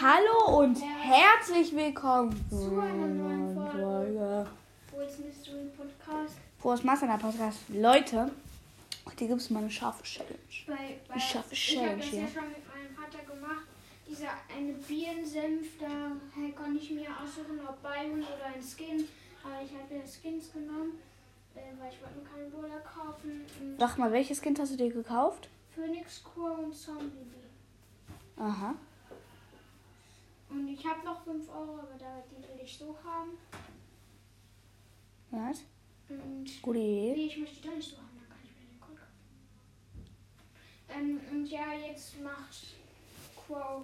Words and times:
Hallo 0.00 0.60
und 0.60 0.76
herzlich 0.80 1.74
willkommen 1.74 2.30
zu 2.50 2.78
einer 2.80 3.08
neuen 3.08 3.54
Folge 3.54 4.46
Frohes 4.90 5.18
Mystery 5.18 5.64
Podcast. 5.76 6.36
Frohes 6.60 6.84
Master 6.84 7.18
Podcast. 7.18 7.58
Leute, 7.68 8.30
heute 9.06 9.26
gibt 9.26 9.40
es 9.40 9.50
mal 9.50 9.58
eine 9.58 9.70
scharfe 9.70 10.04
Challenge. 10.04 10.38
Bei, 10.68 11.16
Ich 11.16 11.24
schaffe 11.24 11.52
ich 11.52 11.76
habe 11.76 11.86
Challenge 11.86 11.96
das 12.00 12.10
hier. 12.10 12.20
ja 12.20 12.28
schon 12.28 12.48
mit 12.48 12.62
meinem 12.68 12.94
Vater 12.94 13.24
gemacht. 13.24 13.66
Dieser 14.08 14.28
eine 14.56 14.72
Bienensenf, 14.74 15.66
da 15.80 15.86
kann 16.56 16.76
ich 16.76 16.90
mir 16.92 17.08
aussuchen, 17.20 17.58
ob 17.68 17.82
Byron 17.82 18.22
oder 18.22 18.46
ein 18.54 18.62
Skin. 18.62 19.04
Aber 19.42 19.60
ich 19.64 19.72
habe 19.72 19.94
ja 19.96 20.02
Skins 20.06 20.52
genommen, 20.52 20.92
äh, 21.56 21.60
weil 21.80 21.92
ich 21.92 22.00
wollte 22.00 22.18
mir 22.18 22.24
keine 22.24 22.48
Brawler 22.50 22.80
kaufen. 22.82 23.44
Sag 23.78 23.98
mal, 23.98 24.12
welches 24.12 24.40
Kind 24.40 24.60
hast 24.60 24.72
du 24.72 24.76
dir 24.76 24.92
gekauft? 24.92 25.48
Phoenix 25.74 26.22
Crow 26.22 26.56
und 26.58 26.72
Zombie. 26.74 27.26
Aha. 28.36 28.74
Und 30.50 30.68
ich 30.68 30.86
habe 30.86 31.04
noch 31.04 31.22
5 31.24 31.48
Euro, 31.48 31.78
aber 31.78 31.96
da, 31.98 32.22
die 32.30 32.42
will 32.42 32.64
ich 32.64 32.78
so 32.78 32.96
haben. 33.04 33.32
Was? 35.30 35.62
Und 36.08 36.62
Gute 36.62 36.78
Idee. 36.78 37.12
Nee, 37.14 37.26
ich 37.26 37.38
möchte 37.38 37.60
die 37.60 37.68
doch 37.68 37.74
nicht 37.74 37.90
so 37.90 37.96
haben, 37.98 38.18
dann 38.18 38.28
kann 38.28 38.38
ich 38.42 38.50
mir 38.50 38.66
den 38.66 38.80
Code 38.80 38.98
kaufen. 38.98 39.20
Ähm, 40.88 41.20
und 41.30 41.46
ja, 41.46 41.72
jetzt 41.74 42.20
macht 42.22 42.66
Crow 43.36 43.82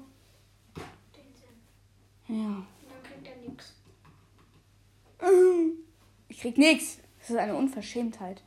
den 0.77 1.35
Sinn. 1.35 2.39
Ja. 2.41 2.47
Und 2.47 2.67
dann 2.91 3.03
kriegt 3.03 3.27
er 3.27 3.37
nichts. 3.49 3.75
Ich 6.29 6.41
krieg 6.41 6.59
nichts. 6.59 6.99
Das 7.21 7.31
ist 7.31 7.37
eine 7.37 7.55
Unverschämtheit. 7.55 8.43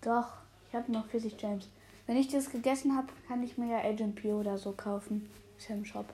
Doch, 0.00 0.26
ich 0.68 0.74
habe 0.74 0.90
noch 0.90 1.06
40 1.06 1.36
Gems. 1.38 1.68
Wenn 2.06 2.16
ich 2.16 2.28
das 2.28 2.50
gegessen 2.50 2.96
habe, 2.96 3.06
kann 3.28 3.42
ich 3.44 3.56
mir 3.56 3.70
ja 3.70 3.88
Agent 3.88 4.16
P 4.16 4.32
oder 4.32 4.58
so 4.58 4.72
kaufen. 4.72 5.30
Ist 5.56 5.68
ja 5.68 5.76
im 5.76 5.84
Shop. 5.84 6.12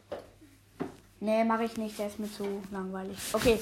Nee, 1.23 1.45
mache 1.45 1.63
ich 1.63 1.77
nicht. 1.77 1.97
Der 2.01 2.09
ist 2.09 2.19
mir 2.19 2.29
zu 2.29 2.65
langweilig. 2.73 3.17
Okay, 3.33 3.61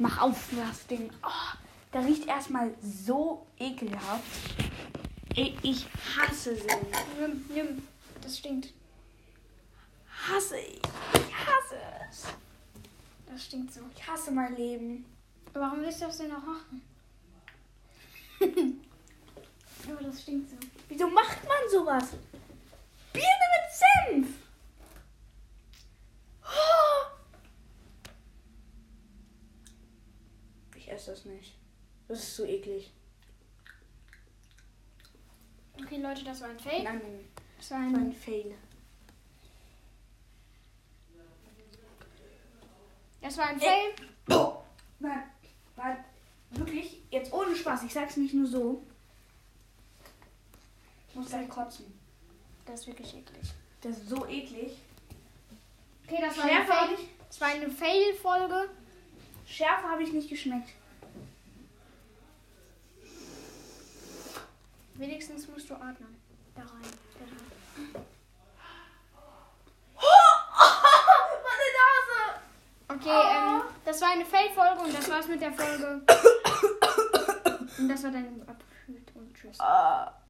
mach 0.00 0.20
auf 0.20 0.48
das 0.50 0.84
Ding. 0.88 1.08
Oh, 1.22 1.56
der 1.92 2.04
riecht 2.04 2.26
erstmal 2.26 2.74
so 2.82 3.46
ekelhaft. 3.56 4.24
Ich 5.36 5.86
hasse 6.16 6.56
sie. 6.56 6.66
Nimm, 7.20 7.44
nimm. 7.54 7.86
Das 8.20 8.36
stinkt. 8.36 8.72
Hasse 10.26 10.58
ich. 10.58 10.80
Ich 11.14 11.46
hasse 11.46 11.76
es. 12.10 12.24
Das 13.30 13.44
stinkt 13.44 13.72
so. 13.72 13.82
Ich 13.94 14.04
hasse 14.04 14.32
mein 14.32 14.56
Leben. 14.56 15.04
Warum 15.52 15.82
willst 15.82 16.02
du 16.02 16.06
das 16.06 16.18
denn 16.18 16.32
auch 16.32 16.42
machen? 16.42 16.82
Aber 19.88 20.02
das 20.02 20.20
stinkt 20.20 20.50
so. 20.50 20.56
Wieso 20.88 21.08
macht 21.08 21.44
man 21.44 21.70
sowas? 21.70 22.08
Birne 23.12 23.46
mit 23.54 24.26
Senf. 24.26 24.42
Oh. 26.52 27.06
Ich 30.76 30.90
esse 31.02 31.10
das 31.12 31.24
nicht. 31.24 31.54
Das 32.08 32.18
ist 32.18 32.36
so 32.36 32.44
eklig. 32.44 32.92
Okay, 35.80 35.96
Leute, 35.98 36.24
das 36.24 36.40
war 36.40 36.48
ein 36.48 36.58
Fail. 36.58 36.82
Nein, 36.82 37.00
nein, 37.02 37.28
Das 37.58 37.70
war 37.70 37.78
das 37.78 37.88
war 37.90 37.98
ein 37.98 38.06
ein, 38.06 38.12
Fail. 38.12 38.54
das 43.20 43.38
war 43.38 43.46
ein 43.46 43.60
Fail. 43.60 43.94
Nein, 44.98 45.22
war 45.76 46.04
wirklich, 46.50 47.02
jetzt 47.10 47.32
ohne 47.32 47.56
Spaß, 47.56 47.84
ich 47.84 47.92
sag's 47.92 48.16
nicht 48.16 48.34
nur 48.34 48.46
so. 48.46 48.84
Ich 51.08 51.14
muss 51.14 51.28
gleich 51.28 51.48
kotzen. 51.48 51.86
Das 52.66 52.80
ist 52.80 52.86
wirklich 52.86 53.14
eklig. 53.16 53.52
Das 53.80 53.96
ist 53.98 54.08
so 54.08 54.26
eklig. 54.26 54.72
Okay, 56.06 56.18
das 56.20 56.36
war 56.36 56.44
ein 56.44 56.50
Schärfe 56.50 56.72
habe 56.72 56.96
Fail. 56.96 57.06
Das 57.28 57.40
war 57.40 57.48
eine 57.48 57.70
Fail-Folge. 57.70 58.68
Schärfe 59.46 59.88
habe 59.88 60.02
ich 60.02 60.12
nicht 60.12 60.28
geschmeckt. 60.28 60.70
Wenigstens 65.32 65.54
musst 65.54 65.70
du 65.70 65.74
atmen. 65.76 66.14
Da 66.54 66.60
rein. 66.60 66.82
Da 67.18 67.24
rein. 67.24 68.04
Meine 71.48 71.68
Nase! 71.80 72.20
Okay, 72.88 73.20
ähm, 73.34 73.62
das 73.82 74.00
war 74.02 74.10
eine 74.10 74.26
Fail-Folge 74.26 74.80
und 74.82 74.94
das 74.94 75.08
war's 75.08 75.28
mit 75.28 75.40
der 75.40 75.52
Folge. 75.54 76.02
Und 77.78 77.88
das 77.88 78.02
war 78.02 78.10
dein 78.10 78.46
Abschnitt 78.46 79.10
und 79.14 79.34
tschüss. 79.34 79.58
Ah. 79.58 80.12